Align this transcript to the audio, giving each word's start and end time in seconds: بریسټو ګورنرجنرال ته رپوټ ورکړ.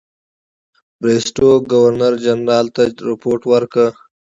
بریسټو 1.01 1.49
ګورنرجنرال 1.71 2.67
ته 2.75 2.83
رپوټ 3.09 3.41
ورکړ. 3.51 3.89